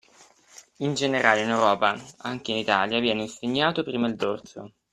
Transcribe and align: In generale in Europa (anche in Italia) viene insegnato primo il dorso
In 0.77 0.95
generale 0.95 1.41
in 1.43 1.49
Europa 1.49 1.95
(anche 2.21 2.49
in 2.49 2.57
Italia) 2.57 2.99
viene 2.99 3.21
insegnato 3.21 3.83
primo 3.83 4.07
il 4.07 4.15
dorso 4.15 4.73